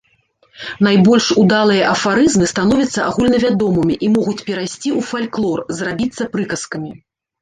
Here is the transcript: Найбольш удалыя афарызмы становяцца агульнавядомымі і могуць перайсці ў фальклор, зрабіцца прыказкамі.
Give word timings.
Найбольш 0.85 1.25
удалыя 1.41 1.83
афарызмы 1.95 2.45
становяцца 2.53 2.99
агульнавядомымі 3.09 3.95
і 4.07 4.09
могуць 4.15 4.41
перайсці 4.49 4.89
ў 4.97 5.07
фальклор, 5.11 5.59
зрабіцца 5.83 6.23
прыказкамі. 6.33 6.91